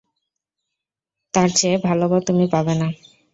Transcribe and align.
তার 1.33 1.49
চেয়ে 1.57 1.77
ভালো 1.87 2.05
বর 2.11 2.21
তুমি 2.27 2.45
পাবে 2.53 2.73
না। 2.75 2.87